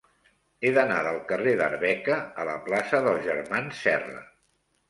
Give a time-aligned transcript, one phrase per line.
[0.63, 4.27] He d'anar del carrer d'Arbeca a la plaça dels Germans Serra.